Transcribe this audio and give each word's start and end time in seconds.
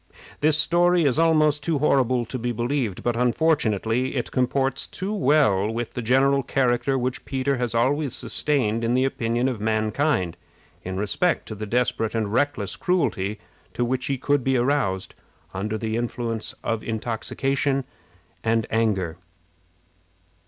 This 0.39 0.57
story 0.57 1.03
is 1.05 1.19
almost 1.19 1.61
too 1.61 1.77
horrible 1.77 2.25
to 2.25 2.39
be 2.39 2.51
believed, 2.51 3.03
but, 3.03 3.15
unfortunately, 3.15 4.15
it 4.15 4.31
comports 4.31 4.87
too 4.87 5.13
well 5.13 5.69
with 5.69 5.93
the 5.93 6.01
general 6.01 6.41
character 6.41 6.97
which 6.97 7.23
Peter 7.23 7.57
has 7.57 7.75
always 7.75 8.15
sustained 8.15 8.83
in 8.83 8.95
the 8.95 9.05
opinion 9.05 9.47
of 9.47 9.61
mankind 9.61 10.37
in 10.83 10.97
respect 10.97 11.47
to 11.49 11.53
the 11.53 11.67
desperate 11.67 12.15
and 12.15 12.33
reckless 12.33 12.75
cruelty 12.75 13.37
to 13.75 13.85
which 13.85 14.07
he 14.07 14.17
could 14.17 14.43
be 14.43 14.57
aroused 14.57 15.13
under 15.53 15.77
the 15.77 15.95
influence 15.97 16.55
of 16.63 16.83
intoxication 16.83 17.83
and 18.43 18.65
anger. 18.71 18.81
[Illustration: 19.21 19.21
Peter 19.21 19.21
turning 19.21 19.21
executioner. 19.21 19.21